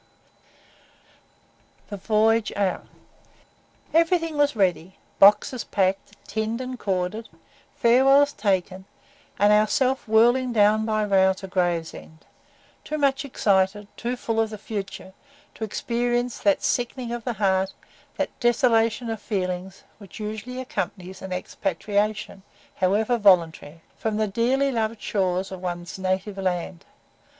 Chapter 1.91 1.93
II. 1.93 1.99
THE 1.99 2.07
VOYAGE 2.07 2.51
OUT 2.55 2.87
Everything 3.93 4.35
was 4.35 4.55
ready 4.55 4.97
boxes 5.19 5.63
packed, 5.63 6.15
tinned, 6.27 6.59
and 6.59 6.79
corded; 6.79 7.29
farewells 7.75 8.33
taken, 8.33 8.85
and 9.37 9.53
ourselves 9.53 10.07
whirling 10.07 10.53
down 10.53 10.87
by 10.87 11.03
rail 11.03 11.35
to 11.35 11.47
Gravesend 11.47 12.25
too 12.83 12.97
much 12.97 13.23
excited 13.23 13.87
too 13.95 14.15
full 14.17 14.41
of 14.41 14.49
the 14.49 14.57
future 14.57 15.13
to 15.53 15.63
experience 15.63 16.39
that 16.39 16.63
sickening 16.63 17.11
of 17.11 17.23
the 17.23 17.33
heart, 17.33 17.71
that 18.17 18.31
desolation 18.39 19.07
of 19.11 19.19
the 19.19 19.23
feelings, 19.23 19.83
which 19.99 20.19
usually 20.19 20.59
accompanies 20.59 21.21
an 21.21 21.31
expatriation, 21.31 22.41
however 22.77 23.19
voluntary, 23.19 23.81
from 23.99 24.17
the 24.17 24.25
dearly 24.25 24.71
loved 24.71 24.99
shores 24.99 25.51
of 25.51 25.61
one's 25.61 25.99
native 25.99 26.39
land. 26.39 26.85